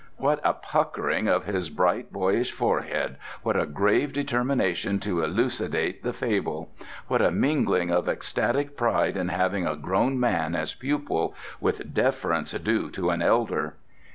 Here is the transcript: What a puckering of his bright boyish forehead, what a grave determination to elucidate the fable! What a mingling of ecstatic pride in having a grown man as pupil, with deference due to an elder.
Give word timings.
What 0.17 0.39
a 0.43 0.53
puckering 0.55 1.27
of 1.27 1.45
his 1.45 1.69
bright 1.69 2.11
boyish 2.11 2.51
forehead, 2.51 3.17
what 3.43 3.55
a 3.55 3.67
grave 3.67 4.13
determination 4.13 4.97
to 5.01 5.21
elucidate 5.23 6.01
the 6.01 6.11
fable! 6.11 6.71
What 7.07 7.21
a 7.21 7.29
mingling 7.29 7.91
of 7.91 8.09
ecstatic 8.09 8.75
pride 8.75 9.15
in 9.15 9.27
having 9.27 9.67
a 9.67 9.75
grown 9.75 10.19
man 10.19 10.55
as 10.55 10.73
pupil, 10.73 11.35
with 11.59 11.93
deference 11.93 12.51
due 12.53 12.89
to 12.89 13.11
an 13.11 13.21
elder. 13.21 13.75